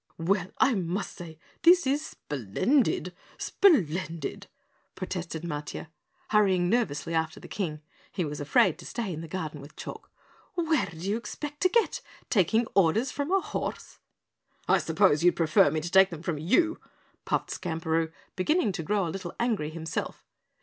"Well, 0.17 0.47
I 0.57 0.73
must 0.73 1.15
say 1.15 1.37
this 1.61 1.85
is 1.85 2.03
splendid, 2.03 3.13
splendid!" 3.37 4.47
protested 4.95 5.43
Matiah, 5.43 5.89
hurrying 6.29 6.69
nervously 6.71 7.13
after 7.13 7.39
the 7.39 7.47
King. 7.47 7.83
(He 8.11 8.25
was 8.25 8.41
afraid 8.41 8.79
to 8.79 8.85
stay 8.87 9.13
in 9.13 9.21
the 9.21 9.27
garden 9.27 9.61
with 9.61 9.75
Chalk.) 9.75 10.09
"Where 10.55 10.87
do 10.87 10.97
you 10.97 11.17
expect 11.17 11.61
to 11.61 11.69
get, 11.69 12.01
taking 12.31 12.65
orders 12.73 13.11
from 13.11 13.31
a 13.31 13.41
horse?" 13.41 13.99
"I 14.67 14.79
suppose 14.79 15.23
you'd 15.23 15.35
prefer 15.35 15.69
me 15.69 15.81
to 15.81 15.91
take 15.91 16.09
them 16.09 16.23
from 16.23 16.39
you!" 16.39 16.79
puffed 17.25 17.51
Skamperoo, 17.51 18.11
beginning 18.35 18.71
to 18.71 18.81
grow 18.81 19.05
a 19.05 19.09
little 19.13 19.35
angry 19.39 19.69
himself. 19.69 20.25